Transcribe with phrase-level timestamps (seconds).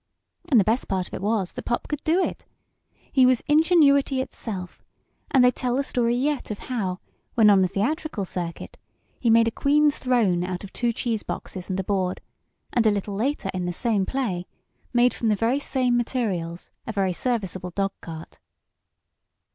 [0.49, 2.47] And the best part of it was that Pop could do it.
[3.11, 4.83] He was ingenuity itself,
[5.29, 6.99] and they tell the story yet of how,
[7.35, 8.79] when on the theatrical circuit,
[9.19, 12.19] he made a queen's throne out of two cheese boxes and a board,
[12.73, 14.47] and a little later in the same play,
[14.91, 18.39] made from the same materials a very serviceable dog cart.